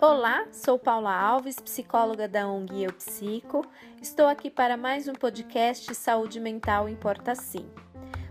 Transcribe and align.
Olá, 0.00 0.46
sou 0.50 0.78
Paula 0.78 1.14
Alves, 1.14 1.56
psicóloga 1.60 2.26
da 2.26 2.48
ONG 2.48 2.84
Eu 2.84 2.92
Psico. 2.94 3.66
Estou 4.00 4.26
aqui 4.26 4.48
para 4.48 4.78
mais 4.78 5.06
um 5.06 5.12
podcast 5.12 5.94
Saúde 5.94 6.40
Mental 6.40 6.88
Importa 6.88 7.34
Sim. 7.34 7.68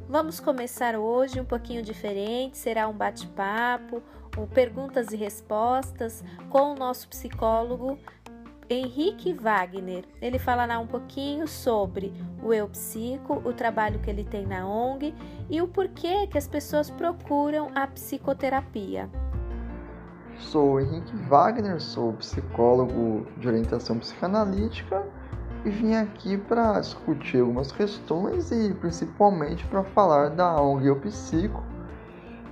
Vamos 0.08 0.40
começar 0.40 0.96
hoje 0.96 1.40
um 1.40 1.46
pouquinho 1.46 1.84
diferente, 1.84 2.58
será 2.58 2.88
um 2.88 2.94
bate-papo, 2.94 4.02
perguntas 4.48 5.12
e 5.12 5.16
respostas 5.16 6.24
com 6.50 6.72
o 6.72 6.76
nosso 6.76 7.08
psicólogo 7.10 8.00
Henrique 8.70 9.34
Wagner. 9.34 10.06
Ele 10.22 10.38
falará 10.38 10.78
um 10.78 10.86
pouquinho 10.86 11.48
sobre 11.48 12.14
o 12.44 12.54
Eu 12.54 12.68
Psico, 12.70 13.42
o 13.44 13.52
trabalho 13.52 14.00
que 14.00 14.10
ele 14.10 14.24
tem 14.24 14.46
na 14.46 14.68
ONG 14.68 15.16
e 15.50 15.60
o 15.60 15.68
porquê 15.68 16.28
que 16.28 16.38
as 16.38 16.48
pessoas 16.48 16.90
procuram 16.90 17.72
a 17.74 17.88
psicoterapia. 17.88 19.10
Sou 20.38 20.80
Henrique 20.80 21.16
Wagner, 21.28 21.82
sou 21.82 22.14
psicólogo 22.14 23.26
de 23.38 23.48
orientação 23.48 23.98
psicanalítica 23.98 25.04
e 25.66 25.70
vim 25.70 25.96
aqui 25.96 26.38
para 26.38 26.80
discutir 26.80 27.42
algumas 27.42 27.72
questões 27.72 28.52
e 28.52 28.74
principalmente 28.76 29.66
para 29.66 29.84
falar 29.84 30.30
da 30.30 30.62
ONG 30.62 30.88
Eu 30.88 31.00
Psico, 31.02 31.64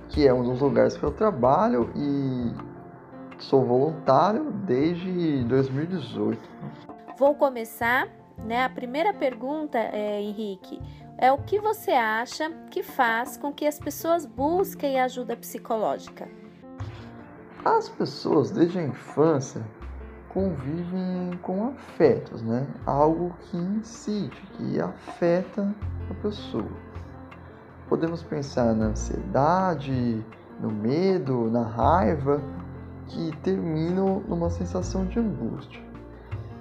que 0.08 0.26
é 0.26 0.34
um 0.34 0.42
dos 0.42 0.60
lugares 0.60 0.96
que 0.96 1.04
eu 1.04 1.12
trabalho 1.12 1.90
e 1.94 2.67
sou 3.38 3.64
voluntário 3.64 4.50
desde 4.50 5.44
2018. 5.44 6.38
Vou 7.18 7.34
começar, 7.34 8.08
né? 8.38 8.64
A 8.64 8.68
primeira 8.68 9.12
pergunta, 9.12 9.78
é, 9.78 10.20
Henrique, 10.20 10.80
é 11.16 11.32
o 11.32 11.38
que 11.38 11.58
você 11.58 11.92
acha 11.92 12.50
que 12.70 12.82
faz 12.82 13.36
com 13.36 13.52
que 13.52 13.66
as 13.66 13.78
pessoas 13.78 14.24
busquem 14.24 15.00
ajuda 15.00 15.36
psicológica? 15.36 16.28
As 17.64 17.88
pessoas, 17.88 18.50
desde 18.50 18.78
a 18.78 18.82
infância, 18.82 19.62
convivem 20.28 21.36
com 21.42 21.68
afetos, 21.68 22.42
né? 22.42 22.66
Algo 22.86 23.34
que 23.42 23.56
incide, 23.56 24.40
que 24.56 24.80
afeta 24.80 25.74
a 26.10 26.14
pessoa. 26.22 26.70
Podemos 27.88 28.22
pensar 28.22 28.74
na 28.74 28.86
ansiedade, 28.86 30.24
no 30.60 30.70
medo, 30.70 31.50
na 31.50 31.62
raiva, 31.62 32.40
que 33.08 33.36
terminam 33.38 34.20
numa 34.28 34.50
sensação 34.50 35.06
de 35.06 35.18
angústia. 35.18 35.80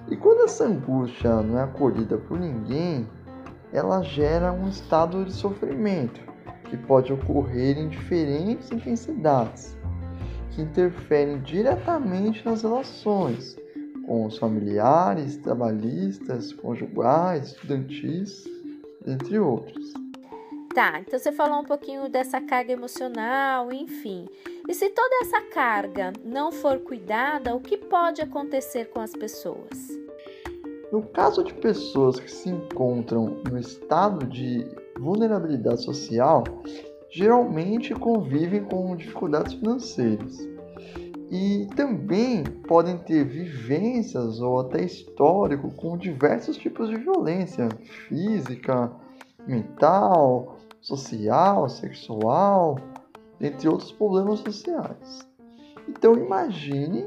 E 0.10 0.16
quando 0.16 0.46
essa 0.46 0.66
angústia 0.66 1.42
não 1.42 1.60
é 1.60 1.64
acolhida 1.64 2.18
por 2.18 2.40
ninguém, 2.40 3.08
ela 3.72 4.02
gera 4.02 4.52
um 4.52 4.70
estado 4.70 5.26
de 5.26 5.34
sofrimento 5.34 6.22
que 6.66 6.78
pode 6.78 7.12
ocorrer 7.12 7.78
em 7.78 7.90
diferentes 7.90 8.72
intensidades 8.72 9.78
que 10.52 10.62
interferem 10.62 11.40
diretamente 11.42 12.44
nas 12.44 12.64
relações 12.64 13.56
com 14.08 14.26
os 14.26 14.38
familiares, 14.38 15.38
trabalhistas, 15.38 16.54
conjugais, 16.54 17.48
estudantis, 17.48 18.46
entre 19.06 19.38
outros. 19.38 20.07
Tá, 20.78 21.00
então 21.00 21.18
você 21.18 21.32
falou 21.32 21.62
um 21.62 21.64
pouquinho 21.64 22.08
dessa 22.08 22.40
carga 22.40 22.72
emocional, 22.72 23.74
enfim. 23.74 24.28
E 24.70 24.76
se 24.76 24.92
toda 24.92 25.24
essa 25.24 25.42
carga 25.42 26.14
não 26.24 26.52
for 26.52 26.78
cuidada, 26.78 27.56
o 27.56 27.60
que 27.60 27.76
pode 27.76 28.22
acontecer 28.22 28.86
com 28.92 29.00
as 29.00 29.12
pessoas? 29.12 29.98
No 30.92 31.02
caso 31.02 31.44
de 31.44 31.52
pessoas 31.56 32.20
que 32.20 32.30
se 32.30 32.50
encontram 32.50 33.42
no 33.50 33.58
estado 33.58 34.28
de 34.28 34.68
vulnerabilidade 35.00 35.82
social, 35.82 36.44
geralmente 37.10 37.96
convivem 37.96 38.64
com 38.64 38.96
dificuldades 38.96 39.54
financeiras 39.54 40.48
e 41.32 41.68
também 41.76 42.44
podem 42.44 43.00
ter 43.00 43.24
vivências 43.24 44.40
ou 44.40 44.60
até 44.60 44.84
histórico 44.84 45.72
com 45.72 45.98
diversos 45.98 46.56
tipos 46.56 46.88
de 46.88 46.98
violência 46.98 47.68
física, 48.08 48.92
mental, 49.48 50.58
social, 50.88 51.68
sexual, 51.68 52.78
entre 53.42 53.68
outros 53.68 53.92
problemas 53.92 54.40
sociais. 54.40 55.28
Então 55.88 56.16
imagine 56.16 57.06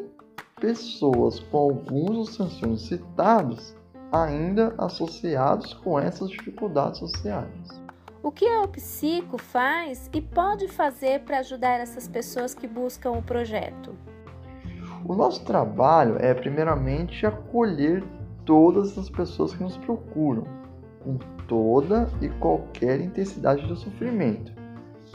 pessoas 0.61 1.41
com 1.41 1.57
alguns 1.57 2.17
dos 2.17 2.35
sanções 2.35 2.83
citados 2.83 3.75
ainda 4.13 4.75
associados 4.77 5.73
com 5.73 5.99
essas 5.99 6.29
dificuldades 6.29 6.99
sociais. 6.99 7.81
O 8.23 8.31
que 8.31 8.47
a 8.47 8.69
Psico 8.69 9.39
faz 9.39 10.11
e 10.13 10.21
pode 10.21 10.69
fazer 10.69 11.21
para 11.21 11.39
ajudar 11.39 11.81
essas 11.81 12.07
pessoas 12.07 12.55
que 12.55 12.69
buscam 12.69 13.13
o 13.13 13.23
projeto? 13.23 13.95
O 15.07 15.15
nosso 15.15 15.43
trabalho 15.45 16.17
é, 16.19 16.35
primeiramente, 16.35 17.25
acolher 17.25 18.05
todas 18.45 18.99
as 18.99 19.09
pessoas 19.09 19.55
que 19.55 19.63
nos 19.63 19.79
procuram, 19.79 20.45
com 21.01 21.19
toda 21.49 22.09
e 22.21 22.29
qualquer 22.29 23.01
intensidade 23.01 23.67
do 23.67 23.77
sofrimento, 23.77 24.53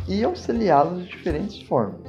e 0.08 0.24
auxiliá-las 0.24 1.04
de 1.04 1.10
diferentes 1.10 1.62
formas. 1.62 2.02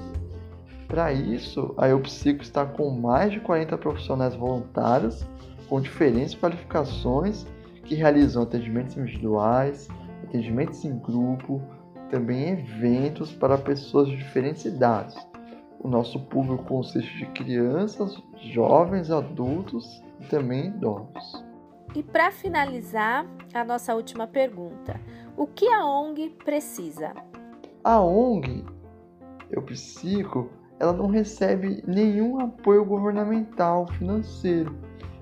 Para 0.88 1.12
isso, 1.12 1.74
a 1.76 1.88
Eupsico 1.88 2.42
está 2.42 2.64
com 2.64 2.90
mais 2.90 3.32
de 3.32 3.40
40 3.40 3.76
profissionais 3.78 4.34
voluntários 4.34 5.24
com 5.68 5.80
diferentes 5.80 6.34
qualificações 6.34 7.44
que 7.84 7.94
realizam 7.94 8.42
atendimentos 8.42 8.96
individuais, 8.96 9.88
atendimentos 10.24 10.84
em 10.84 10.96
grupo, 10.98 11.60
também 12.10 12.50
eventos 12.50 13.32
para 13.32 13.58
pessoas 13.58 14.08
de 14.08 14.16
diferentes 14.16 14.64
idades. 14.64 15.16
O 15.80 15.88
nosso 15.88 16.20
público 16.26 16.64
consiste 16.64 17.18
de 17.18 17.26
crianças, 17.26 18.16
jovens, 18.52 19.10
adultos 19.10 20.02
e 20.20 20.26
também 20.26 20.66
idosos. 20.66 21.45
E 21.96 22.02
para 22.02 22.30
finalizar, 22.30 23.24
a 23.54 23.64
nossa 23.64 23.94
última 23.94 24.26
pergunta: 24.26 25.00
o 25.34 25.46
que 25.46 25.66
a 25.66 25.82
ONG 25.82 26.28
precisa? 26.44 27.14
A 27.82 27.98
ONG, 27.98 28.66
eu 29.50 29.62
psico, 29.62 30.50
ela 30.78 30.92
não 30.92 31.06
recebe 31.06 31.82
nenhum 31.86 32.38
apoio 32.38 32.84
governamental 32.84 33.86
financeiro. 33.92 34.76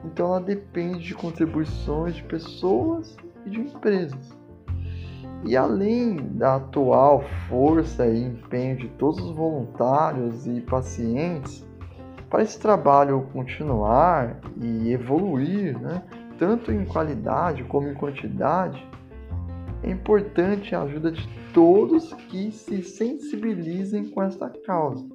Então 0.04 0.26
ela 0.26 0.40
depende 0.40 0.98
de 0.98 1.14
contribuições 1.14 2.16
de 2.16 2.24
pessoas 2.24 3.16
e 3.46 3.50
de 3.50 3.60
empresas. 3.60 4.36
E 5.44 5.56
além 5.56 6.16
da 6.32 6.56
atual 6.56 7.22
força 7.48 8.04
e 8.04 8.20
empenho 8.20 8.78
de 8.78 8.88
todos 8.88 9.20
os 9.20 9.30
voluntários 9.30 10.44
e 10.44 10.60
pacientes, 10.60 11.64
para 12.28 12.42
esse 12.42 12.58
trabalho 12.58 13.28
continuar 13.32 14.40
e 14.60 14.90
evoluir, 14.90 15.78
né, 15.78 16.02
tanto 16.38 16.72
em 16.72 16.84
qualidade 16.84 17.64
como 17.64 17.88
em 17.88 17.94
quantidade, 17.94 18.84
é 19.82 19.90
importante 19.90 20.74
a 20.74 20.82
ajuda 20.82 21.12
de 21.12 21.28
todos 21.52 22.12
que 22.28 22.50
se 22.50 22.82
sensibilizem 22.82 24.06
com 24.06 24.22
esta 24.22 24.48
causa. 24.48 25.06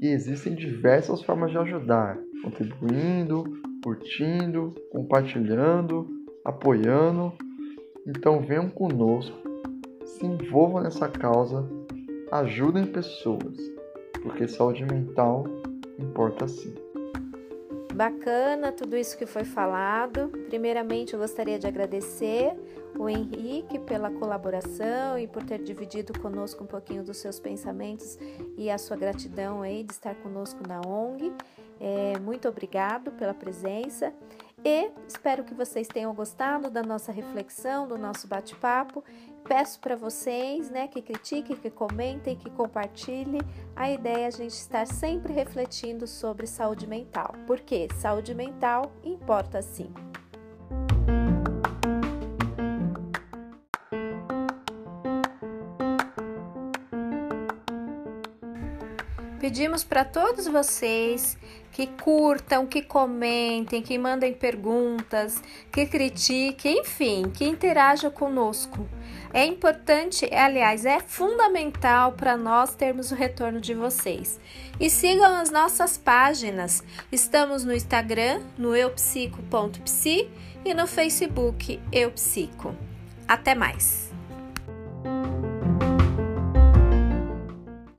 E 0.00 0.08
existem 0.08 0.54
diversas 0.54 1.22
formas 1.22 1.50
de 1.50 1.58
ajudar, 1.58 2.18
contribuindo, 2.42 3.44
curtindo, 3.82 4.74
compartilhando, 4.90 6.06
apoiando. 6.44 7.32
Então 8.06 8.40
venham 8.40 8.68
conosco 8.68 9.46
se 10.04 10.24
envolvam 10.24 10.82
nessa 10.82 11.08
causa, 11.08 11.68
ajudem 12.30 12.86
pessoas, 12.86 13.56
porque 14.22 14.46
saúde 14.46 14.84
mental 14.84 15.44
importa 15.98 16.46
sim. 16.46 16.85
Bacana 17.96 18.72
tudo 18.72 18.94
isso 18.94 19.16
que 19.16 19.24
foi 19.24 19.42
falado. 19.42 20.28
Primeiramente, 20.50 21.14
eu 21.14 21.18
gostaria 21.18 21.58
de 21.58 21.66
agradecer 21.66 22.54
o 22.98 23.08
Henrique 23.08 23.78
pela 23.78 24.10
colaboração 24.10 25.18
e 25.18 25.26
por 25.26 25.42
ter 25.42 25.62
dividido 25.62 26.12
conosco 26.20 26.62
um 26.62 26.66
pouquinho 26.66 27.02
dos 27.02 27.16
seus 27.16 27.40
pensamentos 27.40 28.18
e 28.58 28.68
a 28.68 28.76
sua 28.76 28.98
gratidão 28.98 29.62
aí 29.62 29.82
de 29.82 29.94
estar 29.94 30.14
conosco 30.16 30.60
na 30.68 30.82
ONG. 30.86 31.32
É, 31.80 32.18
muito 32.18 32.46
obrigado 32.46 33.12
pela 33.12 33.32
presença 33.32 34.12
e 34.68 34.90
espero 35.06 35.44
que 35.44 35.54
vocês 35.54 35.86
tenham 35.86 36.12
gostado 36.12 36.68
da 36.68 36.82
nossa 36.82 37.12
reflexão, 37.12 37.86
do 37.86 37.96
nosso 37.96 38.26
bate-papo 38.26 39.04
Peço 39.48 39.78
para 39.78 39.94
vocês, 39.94 40.70
né, 40.70 40.88
que 40.88 41.00
critiquem, 41.00 41.56
que 41.56 41.70
comentem, 41.70 42.34
que 42.34 42.50
compartilhem. 42.50 43.40
A 43.76 43.90
ideia 43.90 44.24
é 44.24 44.26
a 44.26 44.30
gente 44.30 44.50
estar 44.50 44.86
sempre 44.86 45.32
refletindo 45.32 46.06
sobre 46.06 46.46
saúde 46.46 46.86
mental, 46.86 47.32
porque 47.46 47.88
saúde 47.94 48.34
mental 48.34 48.92
importa 49.04 49.62
sim. 49.62 49.88
Pedimos 59.46 59.84
para 59.84 60.04
todos 60.04 60.48
vocês 60.48 61.38
que 61.70 61.86
curtam, 61.86 62.66
que 62.66 62.82
comentem, 62.82 63.80
que 63.80 63.96
mandem 63.96 64.32
perguntas, 64.32 65.40
que 65.70 65.86
critiquem, 65.86 66.80
enfim, 66.80 67.30
que 67.32 67.44
interajam 67.44 68.10
conosco. 68.10 68.88
É 69.32 69.46
importante, 69.46 70.28
aliás, 70.34 70.84
é 70.84 70.98
fundamental 70.98 72.14
para 72.14 72.36
nós 72.36 72.74
termos 72.74 73.12
o 73.12 73.14
retorno 73.14 73.60
de 73.60 73.72
vocês. 73.72 74.40
E 74.80 74.90
sigam 74.90 75.36
as 75.36 75.48
nossas 75.48 75.96
páginas. 75.96 76.82
Estamos 77.12 77.64
no 77.64 77.72
Instagram, 77.72 78.42
no 78.58 78.74
eupsico.psi 78.74 80.28
e 80.64 80.74
no 80.74 80.88
Facebook 80.88 81.80
eupsico. 81.92 82.74
Até 83.28 83.54
mais! 83.54 84.15